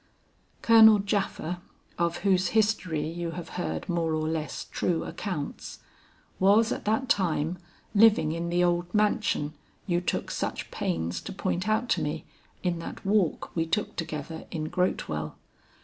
"Colonel 0.63 0.97
Japha, 0.97 1.61
of 1.99 2.17
whose 2.25 2.47
history 2.57 3.07
you 3.07 3.33
have 3.37 3.49
heard 3.49 3.87
more 3.87 4.15
or 4.15 4.27
less 4.27 4.63
true 4.65 5.03
accounts, 5.03 5.77
was 6.39 6.71
at 6.71 6.85
that 6.85 7.07
time 7.07 7.59
living 7.93 8.31
in 8.31 8.49
the 8.49 8.63
old 8.63 8.91
mansion 8.95 9.53
you 9.85 10.01
took 10.01 10.31
such 10.31 10.71
pains 10.71 11.21
to 11.21 11.31
point 11.31 11.69
out 11.69 11.87
to 11.89 12.01
me 12.01 12.25
in 12.63 12.79
that 12.79 13.05
walk 13.05 13.55
we 13.55 13.67
took 13.67 13.95
together 13.95 14.47
in 14.49 14.69
Grotewell. 14.69 15.35